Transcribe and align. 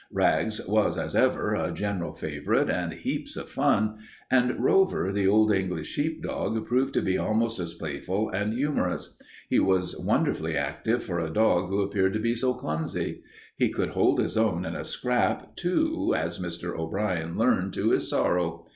Rags 0.11 0.59
was, 0.67 0.97
as 0.97 1.15
ever, 1.15 1.53
a 1.53 1.71
general 1.71 2.11
favorite 2.11 2.71
and 2.71 2.91
heaps 2.91 3.37
of 3.37 3.49
fun, 3.49 3.99
and 4.31 4.59
Rover, 4.59 5.11
the 5.11 5.27
Old 5.27 5.53
English 5.53 5.89
sheepdog, 5.89 6.65
proved 6.65 6.95
to 6.95 7.03
be 7.03 7.19
almost 7.19 7.59
as 7.59 7.75
playful 7.75 8.27
and 8.31 8.51
humorous. 8.51 9.15
He 9.47 9.59
was 9.59 9.95
wonderfully 9.95 10.57
active 10.57 11.03
for 11.03 11.19
a 11.19 11.29
dog 11.29 11.69
who 11.69 11.81
appeared 11.81 12.13
to 12.13 12.19
be 12.19 12.33
so 12.33 12.55
clumsy. 12.55 13.21
He 13.55 13.69
could 13.69 13.89
hold 13.89 14.19
his 14.19 14.37
own 14.37 14.65
in 14.65 14.75
a 14.75 14.83
scrap, 14.83 15.55
too, 15.55 16.15
as 16.17 16.39
Mr. 16.39 16.75
O'Brien 16.75 17.37
learned 17.37 17.73
to 17.75 17.91
his 17.91 18.09
sorrow. 18.09 18.65